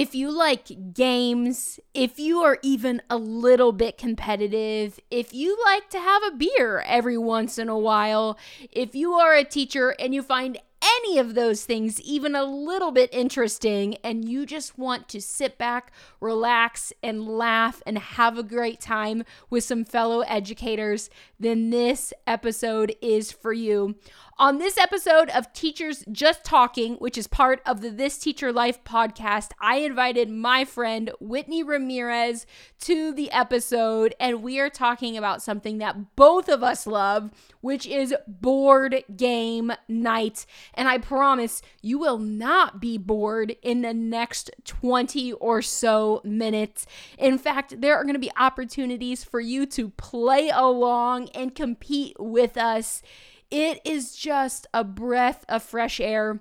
[0.00, 5.90] if you like games, if you are even a little bit competitive, if you like
[5.90, 8.38] to have a beer every once in a while,
[8.72, 12.90] if you are a teacher and you find any of those things even a little
[12.90, 18.42] bit interesting and you just want to sit back, relax, and laugh and have a
[18.42, 23.96] great time with some fellow educators, then this episode is for you.
[24.40, 28.82] On this episode of Teachers Just Talking, which is part of the This Teacher Life
[28.84, 32.46] podcast, I invited my friend Whitney Ramirez
[32.80, 37.86] to the episode, and we are talking about something that both of us love, which
[37.86, 40.46] is board game night.
[40.72, 46.86] And I promise you will not be bored in the next 20 or so minutes.
[47.18, 52.16] In fact, there are going to be opportunities for you to play along and compete
[52.18, 53.02] with us.
[53.50, 56.38] It is just a breath of fresh air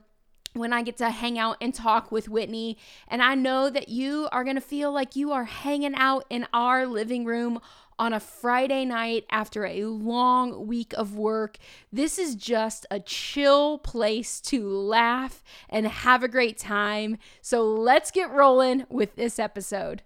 [0.54, 2.78] when I get to hang out and talk with Whitney.
[3.08, 6.46] And I know that you are going to feel like you are hanging out in
[6.54, 7.60] our living room
[7.98, 11.58] on a Friday night after a long week of work.
[11.92, 17.18] This is just a chill place to laugh and have a great time.
[17.42, 20.04] So let's get rolling with this episode.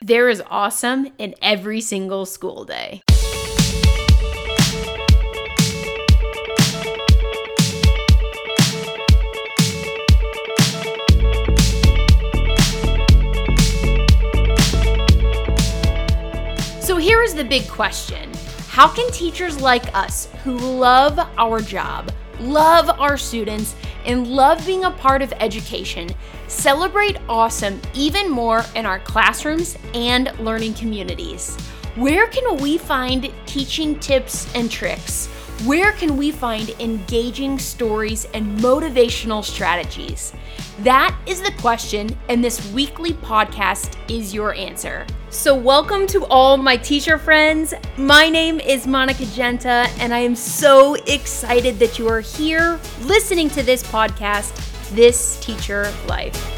[0.00, 3.02] There is awesome in every single school day.
[17.28, 18.32] So here is the big question
[18.68, 23.74] How can teachers like us who love our job, love our students,
[24.06, 26.08] and love being a part of education
[26.46, 31.54] celebrate awesome even more in our classrooms and learning communities?
[31.96, 35.28] Where can we find teaching tips and tricks?
[35.64, 40.32] Where can we find engaging stories and motivational strategies?
[40.84, 45.04] That is the question, and this weekly podcast is your answer.
[45.30, 47.74] So, welcome to all my teacher friends.
[47.96, 53.50] My name is Monica Genta, and I am so excited that you are here listening
[53.50, 54.54] to this podcast,
[54.94, 56.57] This Teacher Life.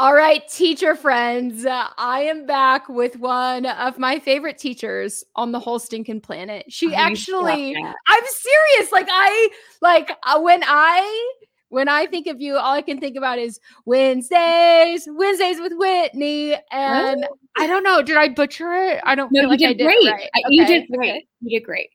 [0.00, 5.50] All right, teacher friends, uh, I am back with one of my favorite teachers on
[5.50, 6.66] the whole stinking planet.
[6.68, 8.92] She I actually, I'm serious.
[8.92, 9.48] Like I,
[9.82, 11.32] like uh, when I,
[11.70, 16.54] when I think of you, all I can think about is Wednesdays, Wednesdays with Whitney,
[16.70, 17.30] and what?
[17.56, 18.00] I don't know.
[18.00, 19.00] Did I butcher it?
[19.02, 20.12] I don't no, feel like I did great.
[20.12, 20.30] Right.
[20.46, 20.54] Okay.
[20.54, 21.10] You did great.
[21.10, 21.26] Okay.
[21.40, 21.90] You did great.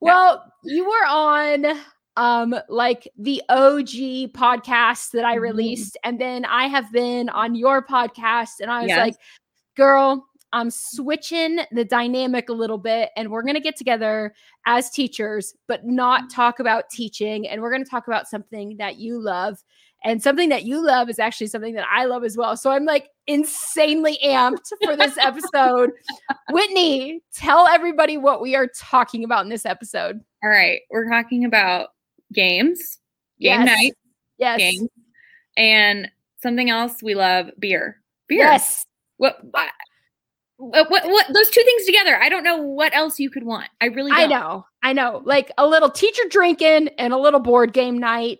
[0.00, 0.74] Well, yeah.
[0.74, 1.80] you were on
[2.16, 5.42] um like the OG podcast that I mm-hmm.
[5.42, 6.08] released mm-hmm.
[6.08, 8.98] and then I have been on your podcast and I was yes.
[8.98, 9.16] like
[9.76, 14.32] girl I'm switching the dynamic a little bit and we're going to get together
[14.66, 16.28] as teachers but not mm-hmm.
[16.28, 19.62] talk about teaching and we're going to talk about something that you love
[20.04, 22.56] and something that you love is actually something that I love as well.
[22.56, 25.90] So I'm like insanely amped for this episode.
[26.50, 30.20] Whitney, tell everybody what we are talking about in this episode.
[30.44, 30.80] All right.
[30.90, 31.88] We're talking about
[32.32, 32.98] games,
[33.40, 33.66] game yes.
[33.66, 33.92] night,
[34.38, 34.88] yes, games,
[35.56, 36.10] and
[36.42, 38.00] something else we love: beer.
[38.28, 38.38] Beer.
[38.38, 38.86] Yes.
[39.18, 39.70] What, what?
[40.58, 43.68] What, what, what, those two things together i don't know what else you could want
[43.82, 44.20] i really don't.
[44.20, 48.38] i know i know like a little teacher drinking and a little board game night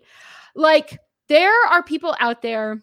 [0.55, 0.99] like
[1.29, 2.83] there are people out there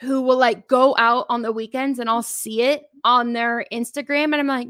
[0.00, 4.24] who will like go out on the weekends and i'll see it on their instagram
[4.24, 4.68] and i'm like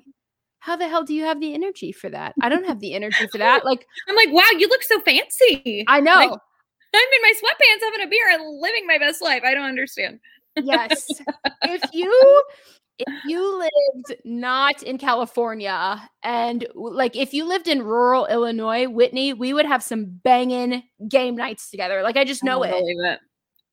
[0.65, 2.35] how the hell do you have the energy for that?
[2.41, 3.67] I don't have the energy for that.
[3.67, 5.85] Like, I'm like, wow, you look so fancy.
[5.87, 6.15] I know.
[6.15, 9.43] Like, I'm in my sweatpants having a beer and living my best life.
[9.45, 10.21] I don't understand.
[10.57, 11.07] yes.
[11.65, 12.43] if you
[12.99, 19.35] if you lived not in California and like if you lived in rural Illinois, Whitney,
[19.35, 22.03] we would have some banging game nights together.
[22.03, 22.85] Like I just know I it.
[22.87, 23.21] it.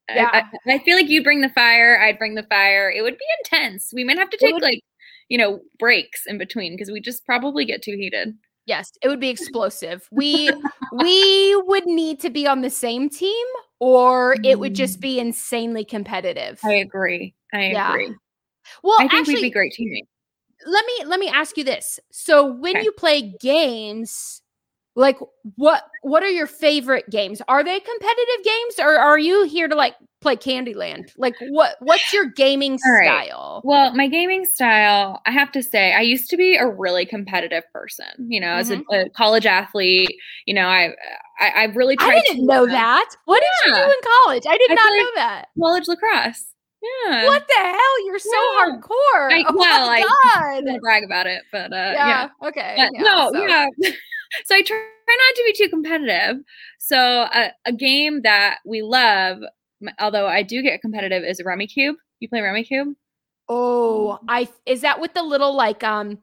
[0.09, 0.29] Yeah.
[0.33, 2.91] I, I, I, feel like you bring the fire, I'd bring the fire.
[2.91, 3.91] It would be intense.
[3.93, 4.81] We might have to take would, like
[5.31, 8.35] you know, breaks in between because we just probably get too heated.
[8.65, 10.05] Yes, it would be explosive.
[10.11, 10.51] We
[10.91, 13.47] we would need to be on the same team
[13.79, 15.03] or it would just mm.
[15.03, 16.59] be insanely competitive.
[16.65, 17.33] I agree.
[17.53, 17.91] I yeah.
[17.91, 18.13] agree.
[18.83, 20.09] Well, I think actually, we'd be great teammates.
[20.65, 21.97] Let me let me ask you this.
[22.11, 22.83] So when okay.
[22.83, 24.41] you play games,
[24.97, 25.17] like
[25.55, 27.41] what what are your favorite games?
[27.47, 31.11] Are they competitive games or are you here to like play Candyland?
[31.17, 33.05] Like what what's your gaming right.
[33.05, 33.61] style?
[33.63, 37.63] Well, my gaming style, I have to say, I used to be a really competitive
[37.73, 38.05] person.
[38.19, 38.59] You know, mm-hmm.
[38.59, 39.07] as a, mm-hmm.
[39.07, 40.15] a, college athlete,
[40.45, 40.93] you know, I
[41.39, 43.09] I, I really tried I didn't know that.
[43.25, 43.73] What yeah.
[43.73, 44.43] did you do in college?
[44.47, 45.45] I did I not know that.
[45.59, 46.45] College lacrosse.
[46.81, 47.25] Yeah.
[47.25, 48.05] What the hell?
[48.05, 48.65] You're so Yeah.
[48.65, 49.31] hardcore.
[49.31, 50.03] I- oh well, my
[50.35, 52.29] I- gonna brag about it, but uh, yeah.
[52.41, 52.47] yeah.
[52.47, 52.73] Okay.
[52.77, 53.67] But yeah, no, so- yeah.
[54.45, 56.37] so I try not to be too competitive.
[56.79, 59.39] So a, a game that we love,
[59.99, 61.95] although I do get competitive, is Rummikub.
[62.19, 62.95] You play Rummikub?
[63.49, 66.19] Oh, I is that with the little like um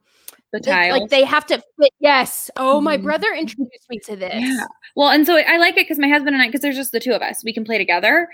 [0.52, 1.00] The They- tiles.
[1.00, 1.93] Like they have to fit.
[2.00, 2.50] Yes.
[2.56, 3.02] Oh, my Mhm.
[3.02, 4.32] brother introduced me to this.
[4.34, 4.64] Yeah.
[4.96, 7.00] Well, and so I like it because my husband and I, because there's just the
[7.00, 8.28] two of us, we can play together.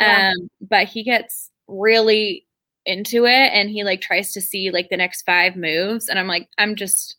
[0.00, 0.32] Yeah.
[0.36, 2.44] Um, but he gets really
[2.86, 6.08] into it and he like tries to see like the next five moves.
[6.08, 7.14] And I'm like, I'm just,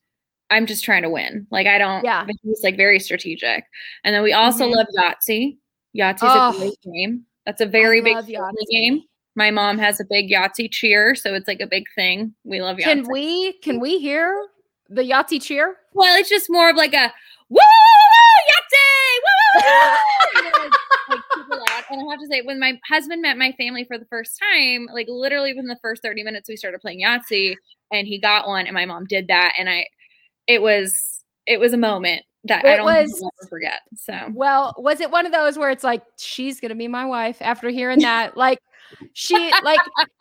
[0.49, 1.47] I'm just trying to win.
[1.49, 2.25] Like I don't, Yeah.
[2.25, 3.63] but he's like very strategic.
[4.03, 4.75] And then we also Mhm.
[4.75, 5.59] love Yahtzee.
[5.97, 6.55] Yahtzee's Oh.
[6.55, 7.25] a great game.
[7.45, 8.17] That's a very big
[8.69, 9.03] game.
[9.35, 12.35] My mom has a big Yahtzee cheer, so it's like a big thing.
[12.43, 12.83] We love Yahtzee.
[12.83, 14.47] Can we can we hear
[14.89, 15.77] the Yahtzee cheer?
[15.93, 17.11] Well, it's just more of like a
[17.49, 17.59] woo
[18.49, 20.69] Yahtzee, woo, woo, woo," you know,
[21.09, 21.85] like, like.
[21.89, 24.87] And I have to say, when my husband met my family for the first time,
[24.93, 27.55] like literally within the first thirty minutes, we started playing Yahtzee,
[27.91, 29.87] and he got one, and my mom did that, and I,
[30.47, 33.81] it was it was a moment that I It don't think was- forget.
[33.95, 37.37] So Well, was it one of those where it's like she's gonna be my wife
[37.41, 38.35] after hearing that?
[38.37, 38.59] like
[39.13, 39.79] she like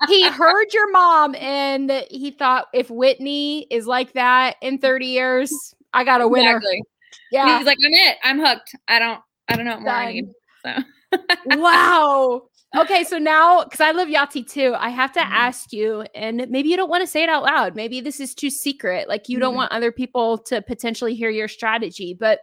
[0.08, 5.74] he heard your mom and he thought if Whitney is like that in 30 years,
[5.92, 6.56] I got a winner.
[6.58, 6.82] exactly,
[7.32, 7.58] Yeah.
[7.58, 8.74] he's like, I'm it, I'm hooked.
[8.86, 10.28] I don't, I don't know what more I need.
[10.62, 10.76] So
[11.46, 12.42] wow.
[12.76, 15.30] Okay, so now because I love Yahtzee too, I have to Mhm.
[15.32, 17.74] ask you, and maybe you don't want to say it out loud.
[17.74, 19.08] Maybe this is too secret.
[19.08, 19.56] Like you don't Mhm.
[19.56, 22.14] want other people to potentially hear your strategy.
[22.14, 22.40] But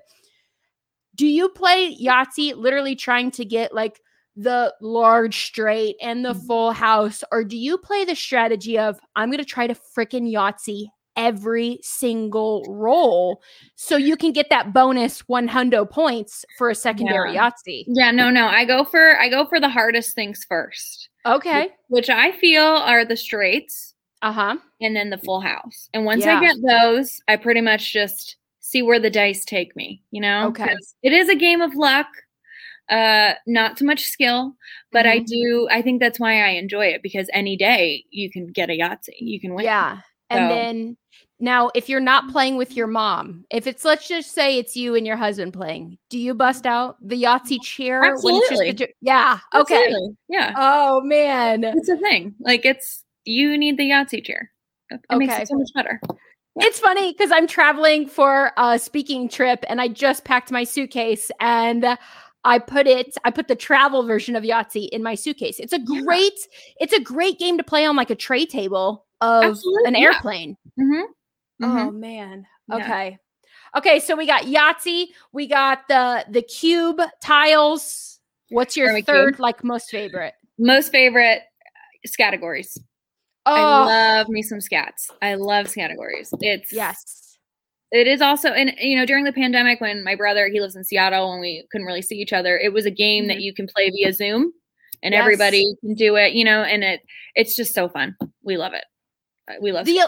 [1.15, 3.99] do you play Yahtzee literally trying to get like
[4.35, 6.41] the large straight and the Mhm.
[6.47, 10.87] full house, or do you play the strategy of I'm gonna try to freaking Yahtzee
[11.17, 13.41] every single roll
[13.75, 17.83] so you can get that bonus one hundo points for a secondary Yahtzee?
[17.87, 21.09] yeah, no, no, I go for I go for the hardest things first.
[21.25, 21.69] Okay.
[21.89, 24.55] which I feel are the straights Uh huh.
[24.79, 25.89] and then the full house.
[25.93, 26.37] And once Yeah.
[26.39, 30.47] I get those, I pretty much just see where the dice take me, you know?
[30.47, 30.73] Okay.
[31.03, 32.07] It is a game of luck,
[32.89, 34.55] uh, not too much skill,
[34.91, 35.25] but I Mhm.
[35.25, 38.77] do, I think that's why I enjoy it because any day you can get a
[38.79, 39.65] Yahtzee, you can win.
[39.65, 39.99] Yeah.
[40.29, 40.97] And then
[41.39, 44.95] now, if you're not playing with your mom, if it's let's just say it's you
[44.95, 47.59] and your husband playing, do you bust out the Yahtzee
[48.01, 48.93] when it's just Absolutely.
[49.01, 49.39] yeah.
[49.53, 49.75] Okay.
[49.75, 50.17] Absolutely.
[50.29, 50.53] Yeah.
[50.57, 51.63] Oh man.
[51.63, 52.33] It's a thing.
[52.39, 54.51] Like it's, you need the Yahtzee chair.
[54.89, 56.01] It makes it so much better.
[56.59, 61.29] It's funny because I'm traveling for a speaking trip and I just packed my suitcase
[61.39, 61.85] and
[62.43, 65.59] I put it, I put the travel version of Yahtzee in my suitcase.
[65.59, 66.01] It's a Yeah.
[66.01, 66.39] great,
[66.79, 70.01] it's a great game to play on like a tray table of Absolutely, an yeah.
[70.13, 70.57] airplane.
[70.79, 71.63] Mm-hmm.
[71.63, 72.45] Oh man.
[72.69, 72.75] Yeah.
[72.75, 73.19] Okay.
[73.75, 78.19] Okay, so we got Yahtzee, we got the the cube tiles.
[78.49, 79.39] What's your third cube.
[79.41, 80.33] like most favorite?
[80.57, 82.77] Most favorite uh, categories.
[83.45, 85.09] Oh, I love me some scats.
[85.21, 86.33] I love categories.
[86.41, 87.37] It's yes.
[87.91, 90.83] It is also, and you know, during the pandemic, when my brother he lives in
[90.83, 93.67] Seattle, and we couldn't really see each other, it was a game that you can
[93.67, 94.51] play via Zoom,
[95.03, 95.21] and Yes.
[95.21, 96.33] everybody can do it.
[96.33, 97.01] You know, and it
[97.35, 98.15] it's just so fun.
[98.43, 98.83] We love it.
[99.61, 100.01] We love The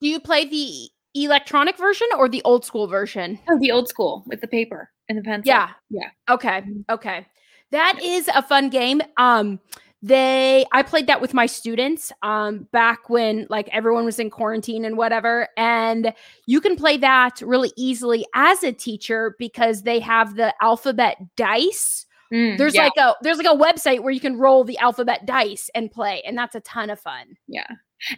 [0.00, 3.38] do you play the electronic version or the old school version?
[3.48, 5.48] oh, the old school with the paper and the pencil.
[5.48, 5.70] Yeah.
[5.90, 6.10] Yeah.
[6.28, 6.62] Okay.
[6.90, 7.26] Okay.
[7.72, 9.00] That is a fun game.
[9.16, 9.60] Um
[10.02, 14.84] they I played that with my students um back when like everyone was in quarantine
[14.84, 16.12] and whatever and
[16.46, 22.04] you can play that really easily as a teacher because they have the alphabet dice.
[22.32, 25.24] Mm, There's yeah, like a there's like a website where you can roll the alphabet
[25.26, 27.36] dice and play and that's a ton of fun.
[27.48, 27.66] yeah,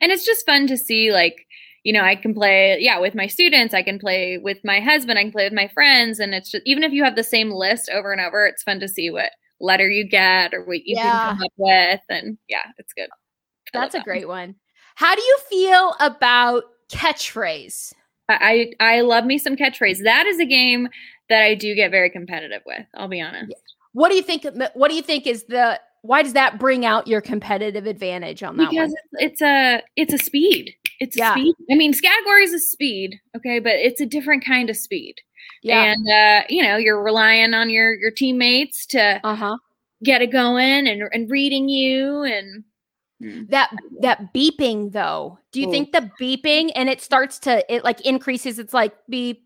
[0.01, 1.45] and it's just fun to see like.
[1.85, 3.73] You know, I can play, yeah, with my students.
[3.73, 5.19] I can play with my husband.
[5.19, 7.51] I can play with my friends, and it's just even if you have the same
[7.53, 9.31] list over and over, it's fun to see what
[9.61, 11.19] letter you get or what you Yeah.
[11.29, 13.09] can come up with, and yeah, it's good.
[13.73, 14.57] I That's a that great one.
[14.97, 17.95] How do you feel about catchphrase?
[18.29, 20.03] I I love me some catchphrase.
[20.03, 20.89] That is a game
[21.31, 22.85] that I do get very competitive with.
[22.95, 23.53] I'll be honest.
[23.93, 24.45] What do you think?
[24.75, 25.81] What do you think is the?
[26.03, 28.99] Why does that bring out your competitive advantage on that Because one?
[29.21, 30.75] it's, it's a it's a speed.
[31.01, 31.31] It's Yeah.
[31.31, 31.55] a speed.
[31.71, 35.17] I mean, category is a speed, okay, but it's a different kind of speed.
[35.63, 35.83] Yeah.
[35.93, 39.57] And uh, you know, you're relying on your your teammates to Uh huh.
[40.05, 42.65] get it going and and reading you and
[43.21, 43.49] Mm.
[43.51, 45.41] That that beeping though.
[45.51, 45.71] Do you Ooh.
[45.73, 48.61] think the beeping and it starts to it like increases?
[48.61, 49.43] It's like beep,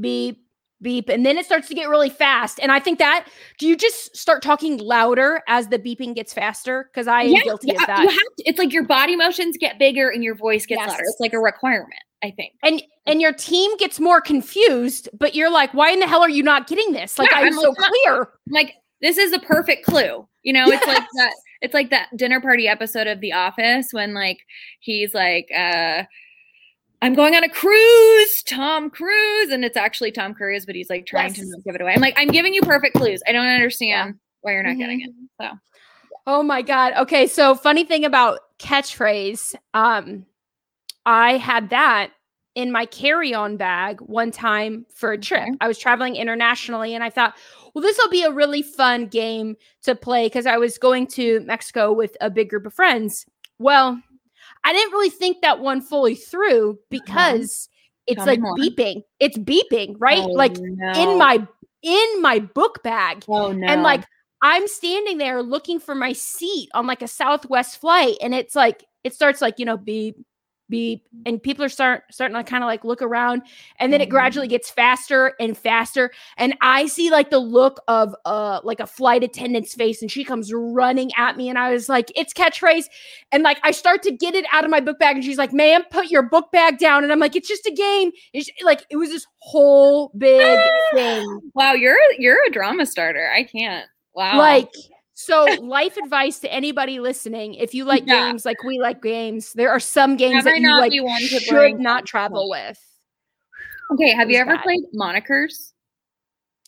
[0.00, 0.46] beep,
[0.82, 2.58] beep, and then it starts to get really fast.
[2.62, 6.90] And I think that do you just start talking louder as the beeping gets faster?
[6.92, 7.98] Because I am guilty yeah, of You that.
[7.98, 11.02] have to, it's like your body motions get bigger and your voice gets louder.
[11.04, 12.52] It's like a requirement, I think.
[12.62, 16.30] and and your team gets more confused, but you're like, why in the hell are
[16.30, 17.18] you not getting this?
[17.18, 18.28] Like Yeah, I'm I'm so like, clear.
[18.48, 20.26] Like this is a perfect clue.
[20.42, 21.32] You know, it's like that
[21.62, 24.38] It's like that dinner party episode of The Office when like
[24.80, 26.04] he's like, uh,
[27.02, 31.06] I'm going on a cruise, Tom Cruise, and it's actually Tom Cruise, but he's like
[31.06, 31.94] trying to not give it away.
[31.94, 33.22] I'm like, I'm giving you perfect clues.
[33.26, 35.10] I don't understand why you're not getting it.
[35.10, 35.44] Mm-hmm.
[35.44, 35.58] So
[36.26, 36.92] Oh my god.
[36.98, 40.26] Okay, so funny thing about catchphrase, um
[41.06, 42.10] I had that
[42.54, 45.42] in my carry-on bag one time for a trip.
[45.42, 45.56] Okay.
[45.60, 47.34] I was traveling internationally and I thought,
[47.74, 51.40] well this will be a really fun game to play cuz I was going to
[51.40, 53.24] Mexico with a big group of friends.
[53.58, 54.00] Well,
[54.64, 57.68] I didn't really think that one fully through because
[58.06, 59.02] it's like beeping.
[59.18, 60.18] It's beeping, right?
[60.18, 60.92] Oh, like no.
[60.92, 61.46] in my
[61.82, 63.24] in my book bag.
[63.28, 64.04] oh no, And like
[64.42, 68.84] I'm standing there looking for my seat on like a Southwest flight, and it's like
[69.04, 70.16] it starts like you know beep
[70.70, 73.42] beep, and people are start starting to kind of like look around,
[73.78, 74.12] and then it Mhm.
[74.12, 78.86] gradually gets faster and faster, and I see like the look of uh like a
[78.86, 82.84] flight attendant's face, and she comes running at me, and I was like, it's catchphrase,
[83.32, 85.52] and like I start to get it out of my book bag, and she's like,
[85.52, 88.84] ma'am, put your book bag down, and I'm like, it's just a game, it's like
[88.90, 90.58] it was this whole big
[90.94, 91.40] thing.
[91.54, 93.30] wow, you're you're a drama starter.
[93.30, 93.86] I can't.
[94.14, 94.70] Wow, Like,
[95.24, 98.28] so life advice to anybody listening: if you like Yeah.
[98.28, 101.40] games like we like games, there are some games that you like be one to
[101.40, 102.78] should not travel with.
[103.92, 104.10] okay.
[104.10, 104.62] Have you ever bad.
[104.62, 105.72] played Monikers?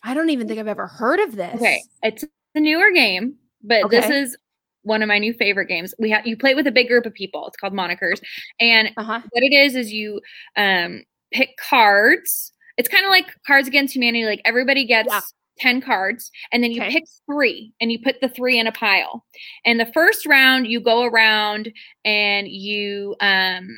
[0.05, 1.55] I don't even think I've ever heard of this.
[1.57, 4.37] Okay, it's a newer game, but this is
[4.83, 5.95] one of my new favorite games.
[5.99, 7.47] We have you play with a big group of people.
[7.47, 8.21] It's called Monikers,
[8.59, 9.21] and Uh huh.
[9.31, 10.21] what it is is you
[10.57, 12.53] um pick cards.
[12.79, 14.25] It's kind of like Cards Against Humanity.
[14.25, 15.21] Like everybody gets Yeah.
[15.63, 16.93] 10 cards and then you Okay.
[16.93, 19.25] pick three and you put the three in a pile.
[19.65, 21.73] And the first round you go around
[22.05, 23.69] and you um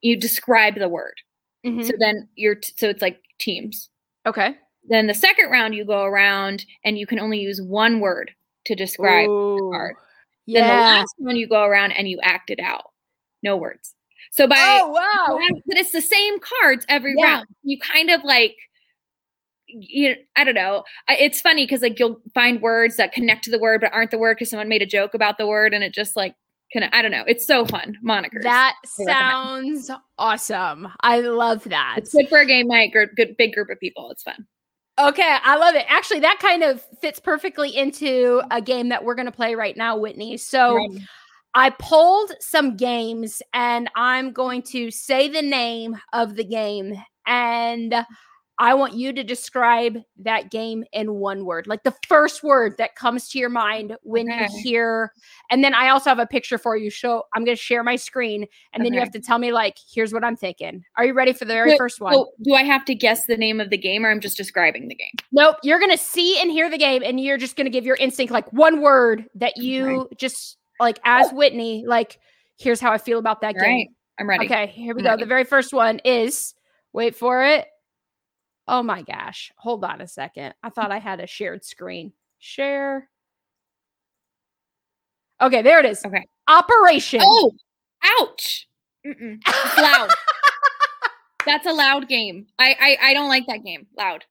[0.00, 1.14] you describe the word.
[1.64, 1.84] Mhm.
[1.86, 3.88] So then you're t- so it's like teams.
[4.26, 4.56] Okay.
[4.88, 8.32] Then the second round you go around and you can only use one word
[8.66, 9.70] to describe Ooh.
[9.72, 9.94] card.
[10.48, 12.86] Then the last one you go around and you act it out.
[13.44, 13.94] No words.
[14.32, 15.38] So by oh wow.
[15.66, 17.24] but it's the same cards every Yeah.
[17.36, 17.46] round.
[17.62, 18.56] You kind of like
[19.72, 20.84] you I don't know.
[21.08, 24.18] It's funny because like you'll find words that connect to the word but aren't the
[24.18, 26.34] word because someone made a joke about the word and it just like
[26.72, 27.24] kind of I don't know.
[27.26, 27.96] It's so fun.
[28.04, 28.42] Monikers.
[28.42, 30.88] That I sounds awesome.
[31.00, 31.96] I love that.
[31.98, 34.10] it's good for a game night, gr- good big group of people.
[34.10, 34.46] It's fun.
[35.00, 35.86] Okay, I love it.
[35.88, 39.74] Actually, that kind of fits perfectly into a game that we're going to play right
[39.76, 40.36] now, Whitney.
[40.36, 40.90] So, Right.
[41.54, 46.94] I pulled some games and I'm going to say the name of the game
[47.26, 47.94] and
[48.62, 52.94] I want you to describe that game in one word, like the first word that
[52.94, 54.46] comes to your mind when Okay.
[54.52, 55.12] you hear.
[55.50, 56.88] And then I also have a picture for you.
[56.88, 59.76] So I'm going to share my screen and then you have to tell me, like,
[59.92, 60.84] here's what I'm thinking.
[60.96, 62.14] Are you ready for the very Wait, first one?
[62.14, 64.86] So do I have to guess the name of the game or I'm just describing
[64.86, 65.14] the game?
[65.32, 65.56] Nope.
[65.64, 67.96] You're going to see and hear the game, and you're just going to give your
[67.96, 71.34] instinct like one word that you just like as oh.
[71.34, 72.20] Whitney, like,
[72.58, 73.70] here's how I feel about that All game.
[73.76, 73.88] right.
[74.20, 74.44] I'm ready.
[74.44, 75.10] Okay, here we I'm go.
[75.10, 75.22] ready.
[75.24, 76.54] The very first one is
[76.92, 77.66] wait for it.
[78.68, 79.52] Oh my gosh.
[79.56, 80.54] Hold on a second.
[80.62, 82.12] I thought I had a shared screen.
[82.38, 83.08] Share.
[85.40, 86.04] Okay, there it is.
[86.04, 86.26] Okay.
[86.48, 87.20] Operation.
[87.22, 87.52] Oh,
[88.20, 88.68] ouch.
[89.06, 89.38] Mm-mm.
[89.46, 90.10] It's loud.
[91.46, 92.46] That's a loud game.
[92.58, 93.86] I, I I don't like that game.
[93.96, 94.24] Loud.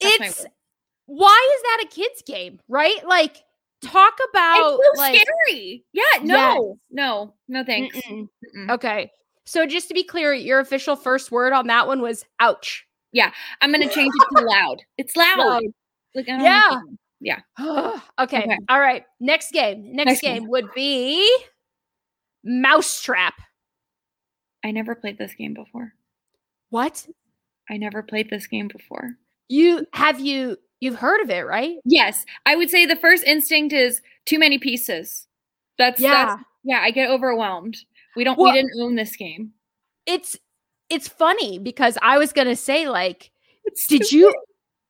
[0.00, 0.46] That's it's
[1.06, 3.06] why is that a kid's game, right?
[3.06, 3.38] Like
[3.82, 5.84] talk about it's so like scary.
[5.92, 7.96] Yeah, no, no, no, thanks.
[7.96, 8.28] Mm-mm.
[8.56, 8.70] Mm-mm.
[8.72, 9.10] Okay.
[9.46, 12.84] So just to be clear, your official first word on that one was ouch.
[13.14, 14.82] I'm gonna change it to loud.
[14.98, 15.38] It's loud.
[15.38, 15.62] Loud.
[16.14, 16.70] Like, Yeah.
[17.22, 17.36] game.
[18.20, 18.42] okay.
[18.44, 18.58] Okay.
[18.68, 19.04] All right.
[19.20, 19.94] Next game.
[19.94, 20.50] Next, Next game one.
[20.50, 21.28] would be
[22.44, 23.34] Mousetrap.
[24.64, 25.92] I never played this game before.
[26.70, 27.06] What?
[27.70, 29.16] I never played this game before.
[29.48, 31.76] You have you you've heard of it, right?
[31.84, 35.26] Yes, I would say the first instinct is too many pieces.
[35.78, 36.26] That's Yeah.
[36.26, 37.76] That's, yeah, I get overwhelmed.
[38.16, 38.38] We don't.
[38.38, 39.52] Well- we didn't own this game.
[40.06, 40.36] It's
[40.88, 43.30] it's funny because I was going to say like
[43.64, 44.32] It's did you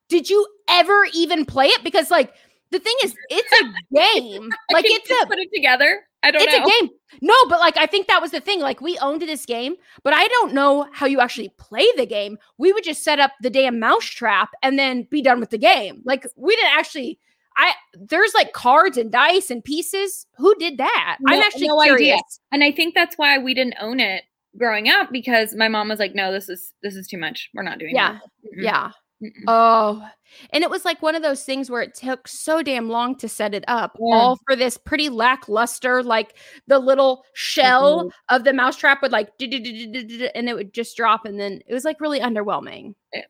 [0.09, 2.33] did you ever even play it because like
[2.71, 4.49] the thing is it's a game.
[4.71, 6.03] Like it's a put it together.
[6.23, 6.45] I don't know.
[6.45, 6.65] it's know.
[6.65, 6.89] a game.
[7.21, 8.59] No, but like I think that was the thing.
[8.59, 12.37] Like we owned this game, but I don't know how you actually play the game.
[12.57, 16.01] We would just set up the damn mousetrap and then be done with the game.
[16.05, 17.19] Like we didn't actually
[17.57, 20.27] I there's like cards and dice and pieces.
[20.37, 21.17] Who did that?
[21.27, 21.97] I'm actually no idea.
[21.97, 22.39] curious.
[22.51, 24.23] And I think that's why we didn't own it
[24.57, 27.49] growing up because my mom was like, "No, this is this is too much.
[27.53, 28.13] We're not doing Yeah.
[28.13, 28.21] that."
[28.57, 28.63] Mm-mm.
[28.63, 28.91] Yeah.
[29.23, 29.43] Mm-mm.
[29.47, 30.07] Oh,
[30.51, 33.27] and it was like one of those things where it took so damn long to
[33.27, 34.15] set it up, Yeah.
[34.15, 36.37] all for this pretty lackluster, like
[36.67, 38.11] the little shell Mhm.
[38.29, 41.99] of the mousetrap would like, and it would just drop, and then it was like
[41.99, 42.93] really underwhelming.
[43.13, 43.21] Yeah.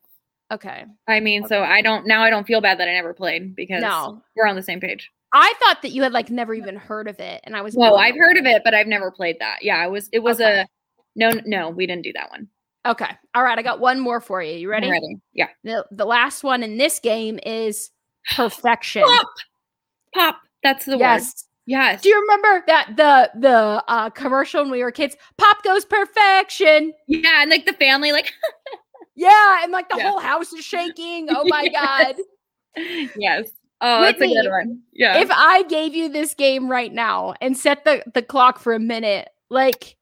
[0.49, 2.23] Okay, I mean, so I don't now.
[2.23, 5.11] I don't feel bad that I never played because no, we're on the same page.
[5.33, 7.75] I thought that you had like never even heard of it, and I was.
[7.75, 9.57] Blown I've heard of it, but I've never played that.
[9.61, 10.61] Yeah, it was it was Okay.
[10.61, 10.65] a
[11.17, 12.47] no no, we didn't do that one.
[12.85, 13.59] Okay, all right.
[13.59, 14.53] I got one more for you.
[14.57, 14.89] You I'm ready?
[14.89, 15.15] ready.
[15.33, 15.47] Yeah.
[15.65, 17.89] The, the last one in this game is
[18.33, 19.03] perfection.
[19.03, 19.27] Pop.
[20.13, 20.37] Pop.
[20.63, 20.99] That's the word.
[21.01, 21.43] yes.
[21.65, 22.01] Yes.
[22.01, 25.17] Do you remember that the the uh, commercial when we were kids?
[25.37, 26.93] Pop goes perfection.
[27.09, 28.31] yeah, and like the family, like
[29.15, 30.07] Yeah, and like the Yeah.
[30.09, 31.27] whole house is shaking.
[31.35, 32.15] Oh my Yes.
[32.15, 32.15] god.
[33.17, 33.49] yes.
[33.81, 34.79] Oh, that's a good one.
[34.93, 35.17] Yeah.
[35.17, 38.79] If I gave you this game right now and set the, the clock for a
[38.79, 39.95] minute, like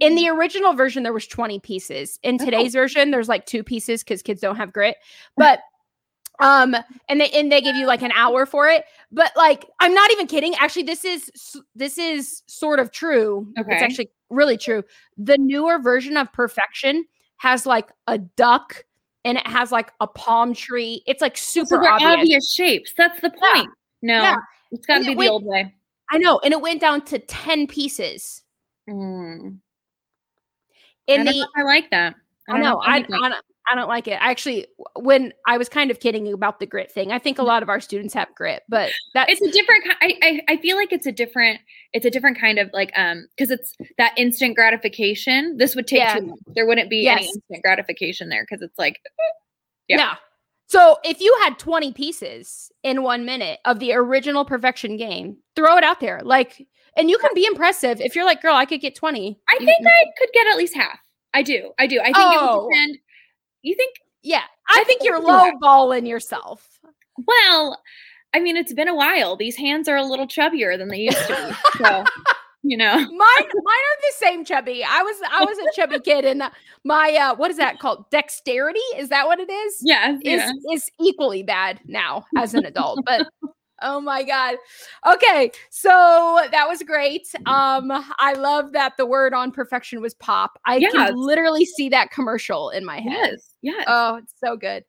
[0.00, 2.18] in the original version there was 20 pieces.
[2.22, 2.44] In Oh.
[2.44, 4.96] today's version there's like two pieces cuz kids don't have grit.
[5.36, 5.60] But
[6.40, 6.74] um
[7.08, 8.84] and they and they give you like an hour for it.
[9.10, 10.54] But like I'm not even kidding.
[10.60, 11.30] Actually this is
[11.74, 13.46] this is sort of true.
[13.58, 13.72] Okay.
[13.74, 14.82] It's actually really true.
[15.18, 17.04] The newer version of perfection
[17.38, 18.84] has like a duck
[19.24, 21.02] and it has like a palm tree.
[21.06, 22.12] It's like super obvious.
[22.18, 22.52] obvious.
[22.54, 22.92] shapes.
[22.96, 23.52] That's the Yeah.
[23.54, 23.68] point.
[24.00, 24.36] No, Yeah.
[24.72, 25.72] it's got to be the old way.
[26.10, 28.41] I know, and it went down to 10 pieces.
[28.88, 29.58] Mm.
[31.06, 32.14] In I the I like that.
[32.48, 32.78] I don't know.
[32.78, 33.34] I I, like don't,
[33.70, 34.18] I don't like it.
[34.20, 37.62] Actually, when I was kind of kidding about the grit thing, I think a lot
[37.62, 40.92] of our students have grit, but that's it's a different I, I i feel like
[40.92, 41.60] it's a different
[41.92, 46.00] it's a different kind of like um because it's that instant gratification this would take
[46.00, 46.18] Yeah.
[46.18, 46.38] too long.
[46.54, 49.00] there wouldn't be any instant gratification there because it's like
[49.88, 49.98] yeah.
[49.98, 50.14] yeah.
[50.66, 55.76] So if you had 20 pieces in one minute of the original perfection game, throw
[55.76, 56.20] it out there.
[56.24, 59.38] Like, and you can be impressive if you're like, girl, I could get 20.
[59.48, 60.98] i You- think you- i could get at least half
[61.34, 62.64] i do i do i think it Oh.
[62.66, 62.98] would depend
[63.62, 66.78] you think yeah, I think think you're low balling yourself.
[67.26, 67.80] well
[68.34, 71.26] i mean it's been a while these hands are a little chubbier than they used
[71.26, 71.34] to
[71.78, 72.04] be so
[72.62, 74.84] you know Mine, mine are the same chubby.
[74.84, 76.44] I was, I was a chubby kid, and
[76.84, 78.08] my, uh, what is that called?
[78.12, 78.78] Dexterity?
[78.96, 79.78] Is that what it is?
[79.82, 83.26] yeah is yeah is equally bad now as an adult but
[83.82, 84.56] oh my god
[85.06, 90.58] okay so that was great um i love that the word on perfection was pop
[90.66, 90.92] i Yes.
[90.92, 94.84] can literally see that commercial in my head yes yes oh it's so good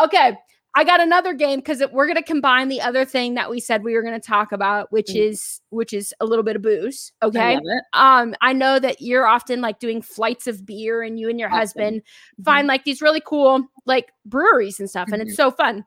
[0.00, 0.36] okay
[0.76, 3.82] i got another game because we're going to combine the other thing that we said
[3.82, 5.28] we were going to talk about which Mm.
[5.30, 7.82] is which is a little bit of booze okay it.
[7.92, 11.48] um i know that you're often like doing flights of beer and you and your
[11.48, 11.58] Often.
[11.58, 12.02] husband
[12.40, 12.44] Mhm.
[12.44, 15.26] find like these really cool like breweries and stuff and Mhm.
[15.26, 15.84] it's so fun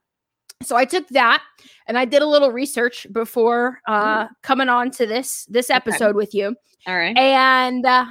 [0.65, 1.41] so i took that
[1.87, 5.75] and i did a little research before uh coming on to this this Okay.
[5.77, 6.55] episode with you.
[6.87, 7.17] All right.
[7.17, 8.05] And uh,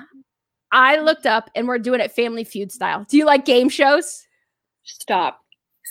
[0.72, 3.06] i looked up and we're doing it family feud style.
[3.08, 4.24] Do you like game shows?
[4.84, 5.40] Stop.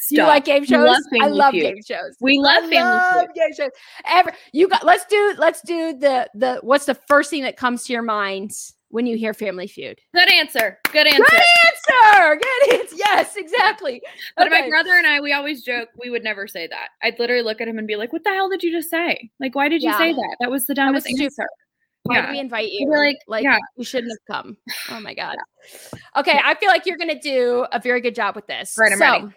[0.10, 0.88] Do you like game shows?
[0.88, 1.63] love i love Feud.
[1.63, 2.15] game shows.
[2.19, 3.36] We love I family love Feud.
[3.36, 3.69] game shows.
[4.06, 7.84] Ever you got let's do let's do the the what's the first thing that comes
[7.86, 8.52] to your mind
[8.92, 10.00] when you hear Family Feud?
[10.14, 10.80] Good answer.
[10.92, 11.24] Good answer.
[11.24, 12.40] Good answer.
[12.42, 12.96] Good answer.
[12.98, 14.02] Yes, exactly.
[14.38, 16.90] But my brother and I, we always joke we would never say that.
[17.02, 19.30] I'd literally look at him and be like, "What the hell did you just say?
[19.40, 19.98] Like, why did you Yeah.
[19.98, 20.38] say that?
[20.40, 21.48] That was the That was dumbest answer."
[22.04, 22.90] Why did we invite you?
[22.90, 23.60] like, like yeah.
[23.78, 24.58] you shouldn't have come.
[24.90, 25.38] Oh my god.
[26.18, 28.76] Okay, I feel like you're gonna do a very good job with this.
[28.78, 29.36] Right, I'm so, ready.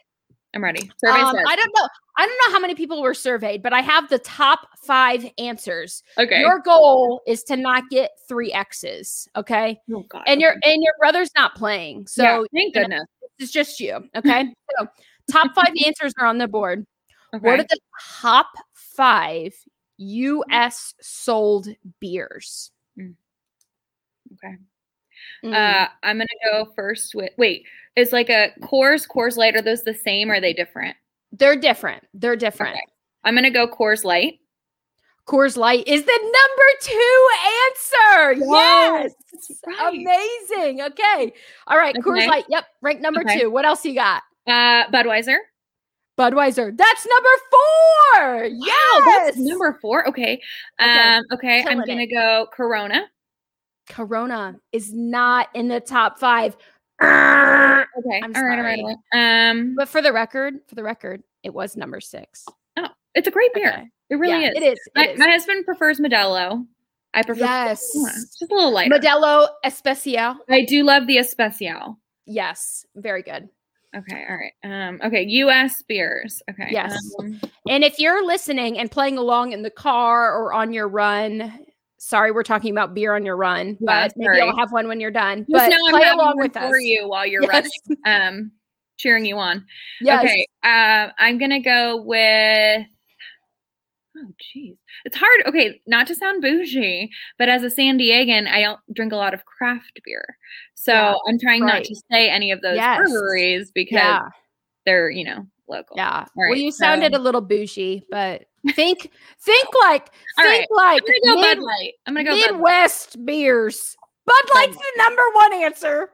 [0.54, 0.90] I'm ready.
[0.98, 1.34] Survey um.
[1.36, 1.88] I don't know.
[2.16, 6.02] I don't know how many people were surveyed, but I have the top five answers.
[6.16, 6.40] Okay.
[6.40, 9.28] Your goal is to not get three X's.
[9.36, 9.80] Okay.
[9.92, 10.22] oh God.
[10.26, 13.04] and your and your brother's not playing so Yeah, thank you know, goodness.
[13.40, 14.44] it's just you okay
[14.78, 14.86] so
[15.30, 16.86] top five answers are on the board
[17.34, 17.44] Okay.
[17.48, 17.78] what are the
[18.20, 19.52] top five
[19.98, 21.68] us sold
[22.00, 24.54] beers okay.
[25.44, 25.52] Mm.
[25.54, 27.30] Uh, I'm gonna go first with.
[27.36, 27.64] Wait,
[27.96, 29.54] is like a Coors, Coors Light?
[29.54, 30.30] Are those the same?
[30.30, 30.96] Or are they different?
[31.36, 32.86] they're different they're different Okay.
[33.24, 34.38] I'm gonna go Coors Light.
[35.26, 37.28] Coors Light is the number two
[37.66, 38.44] answer.
[38.46, 39.60] Yes, Yes.
[39.66, 39.94] right.
[39.94, 40.82] Amazing.
[40.82, 41.32] Okay.
[41.66, 41.94] All right.
[41.96, 42.28] Coors Okay.
[42.28, 42.44] Light.
[42.48, 42.64] Yep.
[42.82, 43.40] Rank number Okay.
[43.40, 43.50] two.
[43.50, 44.22] What else you got?
[44.46, 45.38] Uh, Budweiser.
[46.18, 46.76] Budweiser.
[46.76, 48.42] That's number four.
[48.42, 49.24] Wow, yes.
[49.34, 50.06] that's number four.
[50.08, 50.40] Okay.
[50.80, 51.24] Okay, Um.
[51.32, 51.64] Okay.
[51.66, 52.12] I'm gonna it.
[52.12, 53.08] go Corona.
[53.88, 56.56] Corona is not in the top five.
[57.02, 57.08] Okay.
[58.22, 58.58] I'm all right.
[58.58, 58.78] All right.
[58.78, 58.80] sorry.
[58.82, 59.50] all right.
[59.50, 59.74] Um.
[59.76, 62.44] But for the record, for the record, it was number six.
[62.76, 63.68] Oh, it's a great beer.
[63.72, 63.88] Okay.
[64.10, 64.56] It really Yeah, is.
[64.56, 64.78] It is.
[64.78, 65.18] It My, is.
[65.18, 66.66] my husband prefers Modelo.
[67.14, 67.40] I prefer.
[67.44, 67.90] yes.
[67.94, 68.12] Corona.
[68.16, 68.94] It's just a little lighter.
[68.94, 70.36] Modelo Especial.
[70.50, 71.98] I do love the Especial.
[72.26, 72.84] Yes.
[72.96, 73.48] Very good.
[73.96, 74.24] Okay.
[74.28, 74.52] All right.
[74.88, 75.00] Um.
[75.04, 75.22] Okay.
[75.22, 75.82] U.S.
[75.82, 76.42] beers.
[76.50, 76.68] Okay.
[76.70, 76.96] Yes.
[77.20, 81.63] Um, And if you're listening and playing along in the car or on your run,
[82.04, 85.00] sorry, we're talking about beer on your run, Yeah, but maybe you'll have one when
[85.00, 85.38] you're done.
[85.40, 86.68] just But know I'm play along one with us.
[86.68, 87.68] for you while you're Yes.
[87.86, 88.28] running.
[88.36, 88.52] Um,
[88.98, 89.64] cheering you on.
[90.00, 90.22] Yes.
[90.24, 90.46] Okay.
[90.62, 92.86] Uh, I'm gonna go with.
[94.16, 95.42] Oh, geez, it's hard.
[95.46, 99.34] Okay, not to sound bougie, but as a San Diegan, I don't drink a lot
[99.34, 100.24] of craft beer,
[100.74, 102.98] so Yeah, I'm trying not to say any of those Yes.
[103.10, 104.28] breweries because Yeah.
[104.86, 105.96] they're you know local.
[105.96, 106.20] Yeah.
[106.20, 111.02] All well, right, you sounded a little bougie, but think think like All think like
[111.06, 111.92] I'm gonna go mid- Bud Light.
[112.06, 112.52] I'm gonna go Bud Light.
[112.52, 113.96] Midwest beers.
[114.26, 116.10] Bud Light's the number one answer.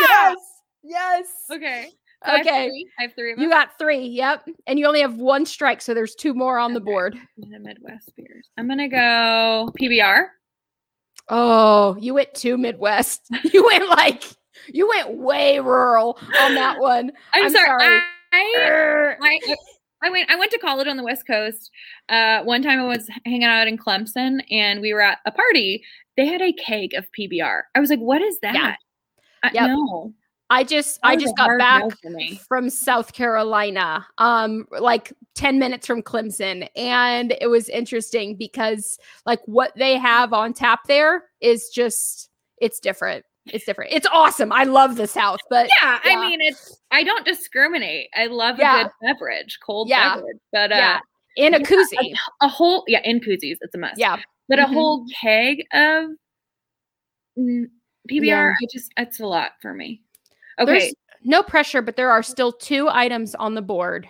[0.00, 0.08] Yeah.
[0.08, 0.36] Yes.
[0.82, 1.26] Yes.
[1.50, 1.88] Okay.
[2.24, 2.68] So I have Okay.
[2.68, 2.88] three.
[2.98, 3.50] I have three of You them.
[3.58, 4.06] got three.
[4.06, 4.48] Yep.
[4.66, 7.18] And you only have one strike, so there's two more on the board.
[7.36, 8.48] the Midwest beers.
[8.56, 10.26] I'm gonna go PBR.
[11.28, 13.22] Oh, you went too Midwest.
[13.52, 14.24] You went like
[14.72, 17.10] you went way rural on that one.
[17.34, 17.66] I'm, I'm sorry.
[17.66, 18.02] sorry.
[18.32, 19.56] I, I,
[20.04, 21.70] I went I went to college on the West Coast.
[22.08, 25.82] Uh, one time I was hanging out in Clemson and we were at a party.
[26.16, 27.62] They had a keg of PBR.
[27.74, 28.74] I was like, "What is that?" Yeah.
[29.42, 29.66] I, Yep.
[29.68, 30.14] No,
[30.50, 32.40] I just I just got back no for me.
[32.48, 36.68] from South Carolina, um, like 10 minutes from Clemson.
[36.76, 42.78] And it was interesting because like what they have on tap there is just it's
[42.78, 43.24] different.
[43.46, 43.92] It's different.
[43.92, 44.52] It's awesome.
[44.52, 46.18] I love the South, but Yeah, Yeah.
[46.18, 46.80] I mean it's.
[46.90, 48.08] I don't discriminate.
[48.16, 48.80] I love Yeah.
[48.80, 50.16] a good beverage, cold Yeah.
[50.16, 51.00] beverage, but uh, yeah,
[51.36, 52.14] in a koozie.
[52.40, 53.98] a whole yeah in koozies it's a must.
[53.98, 54.20] Yeah.
[54.48, 54.64] but Mhm.
[54.64, 56.10] a whole keg of
[58.10, 58.52] PBR.
[58.52, 60.02] I just it's a lot for me.
[60.60, 64.08] Okay, There's no pressure, but there are still two items on the board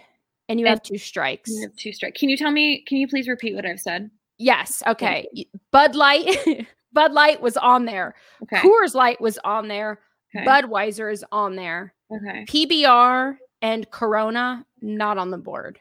[0.48, 1.50] and you And- have two strikes.
[1.50, 2.14] you have two strike.
[2.14, 2.82] Can you tell me?
[2.86, 4.10] Can you please repeat what I've said?
[4.38, 4.82] Yes.
[4.86, 5.26] Okay.
[5.70, 6.66] Bud Light.
[6.94, 8.14] Bud Light was on there.
[8.44, 8.56] Okay.
[8.58, 10.00] Coors Light was on there.
[10.34, 10.46] okay.
[10.46, 11.92] Budweiser is on there.
[12.10, 12.44] okay.
[12.46, 15.78] PBR and Corona not on the board.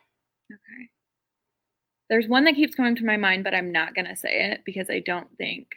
[0.51, 0.89] Okay.
[2.09, 4.89] There's one that keeps coming to my mind, but I'm not gonna say it because
[4.89, 5.67] I don't think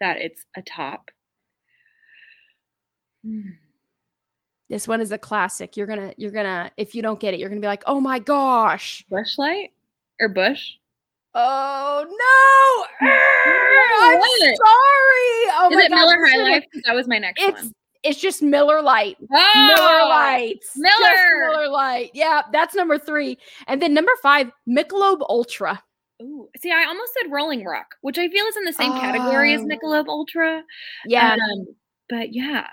[0.00, 1.10] that it's a top.
[3.24, 3.50] Hmm.
[4.68, 5.76] This one is a classic.
[5.76, 8.18] You're gonna, you're gonna, if you don't get it, you're gonna be like, oh my
[8.18, 9.04] gosh.
[9.08, 9.70] Busch light
[10.20, 10.72] or Busch?
[11.34, 13.08] Oh no!
[13.78, 14.40] I'm What?
[14.40, 15.58] sorry.
[15.58, 16.64] Oh Is my it gosh, Miller High Life?
[16.84, 17.72] That was my next It's one.
[18.02, 19.16] it's just Miller Lite.
[19.32, 20.66] Oh, Miller Lites.
[20.66, 21.50] Just Miller.
[21.50, 22.10] Miller Light.
[22.14, 23.38] Yeah, that's number three.
[23.66, 25.82] And then number five, Michelob Ultra.
[26.22, 29.52] Ooh, see, I almost said Rolling Rock, which I feel is in the same category
[29.54, 29.66] as Oh.
[29.66, 30.62] Michelob Ultra.
[31.06, 31.34] Yeah.
[31.34, 31.66] Um,
[32.08, 32.66] but yeah.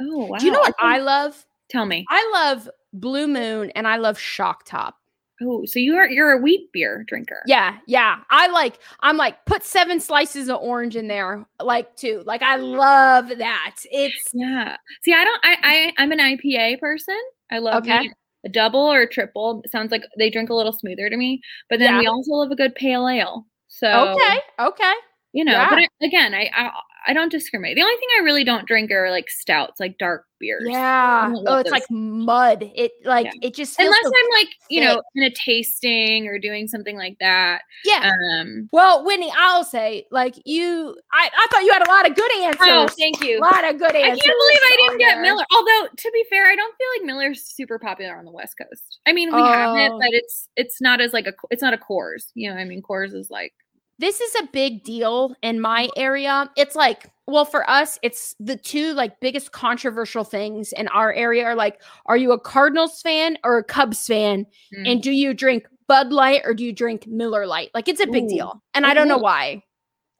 [0.00, 0.38] Oh, wow.
[0.38, 1.46] Do you know what I think- love?
[1.70, 2.04] tell me?
[2.10, 4.96] I love Blue Moon and I love Shock Top.
[5.42, 7.42] Oh, so you are you're a wheat beer drinker.
[7.46, 8.18] Yeah, yeah.
[8.30, 12.22] I like I'm like put seven slices of orange in there, like too.
[12.26, 13.76] Like I love that.
[13.90, 14.76] It's Yeah.
[15.02, 15.40] See, I don't.
[15.44, 17.18] I, I I'm an IPA person.
[17.50, 18.00] I love Okay.
[18.00, 18.12] me
[18.44, 19.62] a double or a triple.
[19.70, 21.40] Sounds like they drink a little smoother to me.
[21.68, 22.00] But then Yeah.
[22.00, 23.46] we also love a good pale ale.
[23.68, 24.92] So okay, okay.
[25.32, 25.64] you know.
[25.68, 26.70] But I, again, I, I
[27.06, 27.76] I don't discriminate.
[27.76, 30.64] The only thing I really don't drink are like stouts, like dark beers.
[30.66, 31.32] Yeah.
[31.46, 32.70] Oh, it's like mud.
[32.74, 33.32] It like Yeah.
[33.48, 36.96] it just feels Unless so- I'm like, you know, in a tasting or doing something
[36.96, 37.62] like that.
[37.84, 38.10] yeah.
[38.40, 40.96] Um well, Whitney, I'll say like you.
[41.12, 42.60] I I thought you had a lot of good answers.
[42.68, 43.38] Oh, thank you.
[43.38, 44.20] a lot of good answers.
[44.22, 45.22] I can't believe I didn't get there.
[45.22, 45.44] Miller.
[45.54, 49.00] Although to be fair, I don't feel like Miller's super popular on the West Coast.
[49.06, 49.98] I mean, we have it, Oh.
[49.98, 52.30] but it's it's not as like a it's not a Coors.
[52.34, 53.52] You know, I mean, Coors is like
[53.98, 56.50] this is a big deal in my area.
[56.56, 61.44] It's like, well, for us, it's the two like biggest controversial things in our area
[61.44, 64.46] are like, are you a Cardinals fan or a Cubs fan?
[64.74, 67.70] mm, And do you drink Bud Light or do you drink Miller Lite?
[67.74, 68.28] Like it's a big Ooh.
[68.28, 68.62] deal.
[68.74, 69.62] And I don't know why.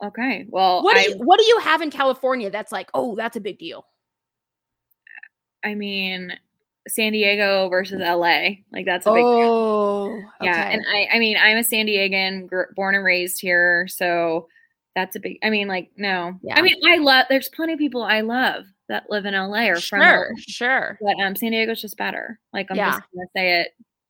[0.04, 0.46] okay.
[0.48, 3.36] Well, What do I you what do you have in California that's like, oh, that's
[3.36, 3.84] a big deal?
[5.64, 6.32] I mean,
[6.88, 9.24] San Diego versus LA, like that's a big deal.
[9.24, 10.68] Oh, yeah.
[10.70, 14.48] And I I mean, I'm a San Diegan, gr- born and raised here, so
[14.94, 15.38] that's a big.
[15.42, 16.38] I mean, like no.
[16.42, 16.58] Yeah.
[16.58, 17.26] I mean, I love.
[17.28, 20.06] There's plenty of people I love that live in LA or from LA.
[20.06, 20.98] sure, sure.
[21.00, 22.38] But um, San Diego's just better.
[22.52, 22.90] Like I'm Yeah.
[22.90, 23.68] just gonna say it,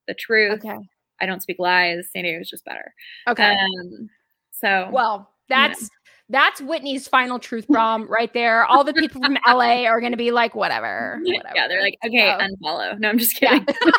[0.08, 0.64] the truth.
[0.64, 0.78] Okay.
[1.20, 2.08] I don't speak lies.
[2.12, 2.92] San Diego's just better.
[3.28, 3.52] Okay.
[3.54, 4.08] Um,
[4.50, 5.88] so Well, that's
[6.33, 8.64] that's Whitney's final truth bomb right there.
[8.64, 11.55] All the people from LA are going to be like, whatever, whatever.
[11.55, 12.99] yeah, they're like, okay, So- unfollow.
[12.99, 13.59] No, I'm just Yeah.
[13.61, 13.75] kidding.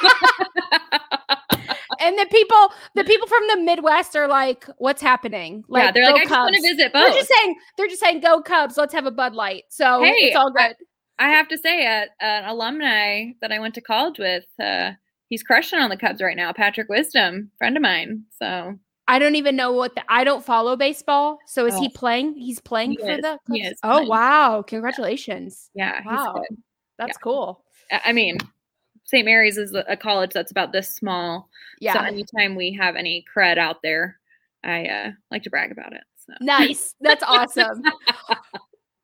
[1.99, 5.63] and the people, the people from the Midwest are like, what's happening?
[5.69, 8.41] yeah, they're like, I just want to visit They're just saying, they're just saying, go
[8.41, 8.77] Cubs.
[8.77, 9.63] Let's have a Bud Light.
[9.69, 10.75] So Hey, it's all I- good.
[11.19, 14.91] I have to say, uh, an alumni that I went to college with, uh,
[15.29, 16.51] he's crushing on the Cubs right now.
[16.53, 18.23] Patrick Wisdom, friend of mine.
[18.41, 18.73] So
[19.07, 21.39] I don't even know what the, I don't follow baseball.
[21.45, 21.91] So is he Oh.
[21.97, 22.35] playing?
[22.35, 23.21] He's playing He for is.
[23.21, 23.79] the He Cubs?
[23.83, 24.07] Oh playing.
[24.09, 24.61] wow!
[24.65, 25.69] Congratulations.
[25.73, 26.41] yeah, he's Wow.
[26.97, 27.63] That's cool.
[27.91, 28.37] I I mean,
[29.05, 29.25] St.
[29.25, 31.49] Mary's is a college that's about this small.
[31.79, 31.93] Yeah.
[31.93, 34.19] So anytime we have any cred out there,
[34.63, 36.03] I uh, like to brag about it.
[36.25, 36.33] So.
[36.39, 36.95] Nice.
[37.01, 37.83] That's awesome.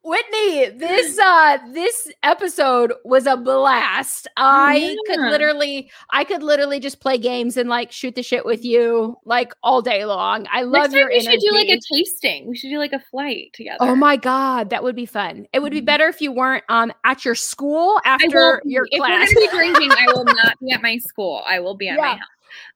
[0.10, 4.28] Whitney, this uh this episode was a blast.
[4.38, 8.66] I could literally I could literally just play games and like shoot the shit with
[8.66, 10.48] you like all day long.
[10.52, 12.50] I love Next time your we should do like a tasting.
[12.50, 13.78] We should do like a flight together.
[13.82, 15.46] Oh my god, that would be fun.
[15.54, 15.86] It would be Mhm.
[15.86, 19.30] better if you weren't um at your school after your if class.
[19.36, 21.44] we're gonna be drinking, I will not be at my school.
[21.48, 22.20] I will be at my house.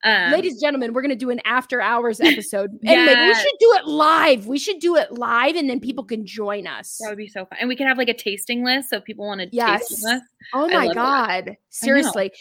[0.03, 2.71] Um, Ladies and gentlemen, we're gonna do an after hours episode.
[2.71, 4.47] And maybe we should do it live.
[4.47, 6.97] We should do it live and then people can join us.
[7.01, 7.57] that would be so fun.
[7.59, 9.89] And we could have like a tasting list so if people want to taste Yes.
[9.89, 10.21] with us.
[10.53, 11.45] Oh I my love that.
[11.45, 11.57] God.
[11.69, 12.31] Seriously.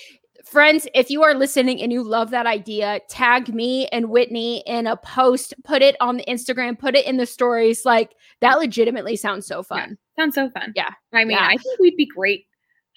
[0.44, 4.88] Friends, if you are listening and you love that idea, tag me and Whitney in
[4.88, 7.84] a post, put it on the Instagram, put it in the stories.
[7.84, 9.96] Like that legitimately sounds so fun.
[10.18, 10.72] Sounds so fun.
[10.74, 10.90] Yeah.
[11.12, 11.46] I mean, Yeah.
[11.46, 12.46] I think we'd be great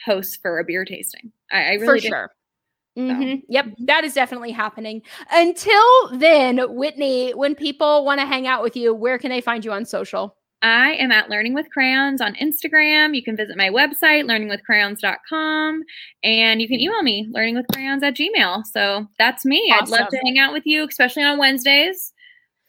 [0.04, 1.32] hosts for a beer tasting.
[1.52, 2.08] I, I really For do.
[2.08, 2.32] sure.
[2.98, 3.44] Mhm.
[3.50, 5.02] Yep, that is definitely happening.
[5.32, 9.66] Until then, Whitney, when people want to hang out with you, where can they find
[9.66, 10.38] you on social?
[10.62, 13.16] I am at Learning with Crayons on Instagram.
[13.16, 15.84] You can visit my website, learningwithcrayons.com,
[16.24, 18.64] and you can email me, learningwithcrayons at gmail.
[18.66, 19.72] So that's me.
[19.74, 22.14] I'd love to hang out with you, especially on Wednesdays.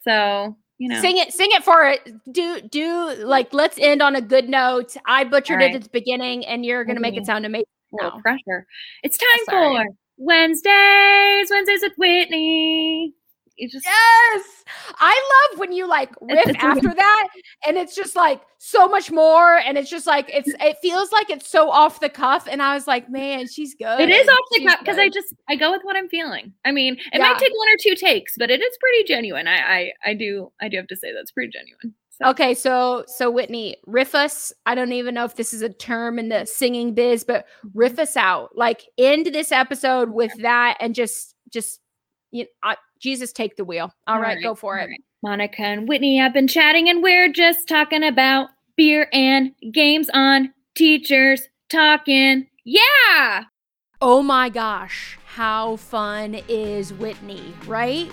[0.01, 1.01] So, you know.
[1.01, 2.07] Sing it, sing it for it.
[2.31, 4.95] Do do like let's end on a good note.
[5.05, 7.65] I butchered All it at the beginning, and you're gonna make it sound amazing.
[7.93, 8.19] now.
[8.21, 8.67] pressure.
[9.01, 9.87] It's time for right.
[10.17, 13.13] Wednesdays, Wednesdays with Whitney.
[13.59, 14.63] Just Yes,
[14.99, 17.27] I love when you like riff it's after that,
[17.65, 21.31] and it's just like so much more, and it's just like it's it feels like
[21.31, 23.99] it's so off the cuff, and I was like, man, she's good.
[23.99, 26.53] it is off the She's cuff because I just I go with what I'm feeling.
[26.65, 27.19] I mean, it Yeah.
[27.19, 29.47] might take one or two takes, but it is pretty genuine.
[29.47, 31.95] I I, I do I do have to say that's pretty genuine.
[32.25, 34.51] Okay, so so Whitney, riff us.
[34.65, 37.77] I don't even know if this is a term in the singing biz, but mm-hmm.
[37.77, 38.49] riff us out.
[38.55, 41.79] Like end this episode with that, and just just
[42.31, 43.93] you I, Jesus take the wheel.
[44.07, 44.89] All right, go for all it.
[44.89, 45.03] right.
[45.23, 50.53] Monica and Whitney have been chatting, and we're just talking about beer and games on
[50.75, 52.47] teachers talking.
[52.65, 53.43] Yeah.
[54.01, 58.11] Oh my gosh, how fun is Whitney, right?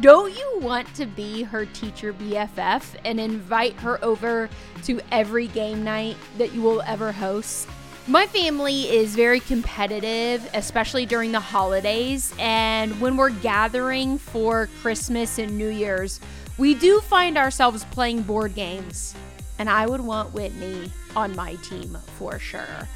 [0.00, 4.50] Don't you want to be her teacher BFF and invite her over
[4.84, 7.66] to every game night that you will ever host?
[8.06, 12.34] My family is very competitive, especially during the holidays.
[12.38, 16.20] And when we're gathering for Christmas and New Year's,
[16.58, 19.14] we do find ourselves playing board games.
[19.58, 22.86] And I would want Whitney on my team for sure.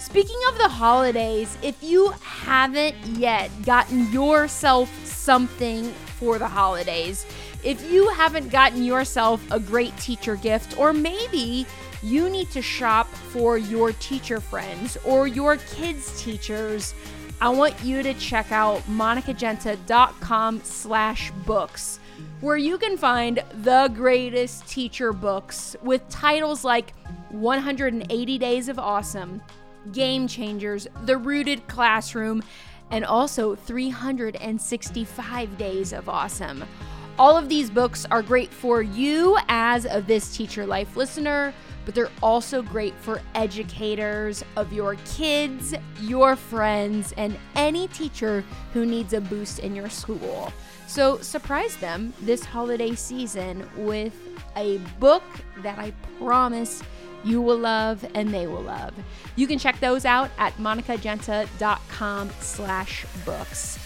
[0.00, 7.26] Speaking of the holidays, if you haven't yet gotten yourself something for the holidays,
[7.62, 11.66] if you haven't gotten yourself a great teacher gift, or maybe
[12.02, 16.94] you need to shop for your teacher friends or your kids' teachers,
[17.42, 22.00] I want you to check out monicagenta.com slash books
[22.40, 26.94] where you can find the greatest teacher books with titles like
[27.28, 29.42] 180 Days of Awesome,
[29.92, 32.42] Game Changers, The Rooted Classroom,
[32.90, 36.64] and also 365 Days of Awesome.
[37.18, 41.52] All of these books are great for you as a This Teacher Life listener,
[41.84, 48.86] but they're also great for educators of your kids, your friends, and any teacher who
[48.86, 50.52] needs a boost in your school.
[50.86, 54.14] So surprise them this holiday season with
[54.56, 55.22] a book
[55.58, 56.82] that I promise
[57.24, 58.94] you will love and they will love.
[59.36, 63.78] You can check those out at monicagenta.com slash books.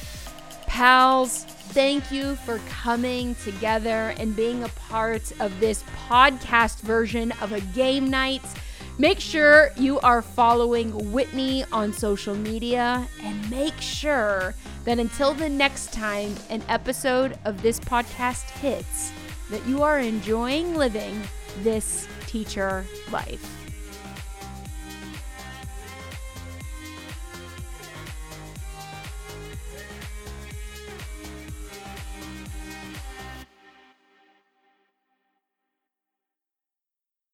[0.67, 7.53] Pals, thank you for coming together and being a part of this podcast version of
[7.53, 8.43] a game night.
[8.99, 15.49] Make sure you are following Whitney on social media and make sure that until the
[15.49, 19.11] next time an episode of this podcast hits,
[19.51, 21.21] that you are enjoying living
[21.63, 23.64] this teacher life.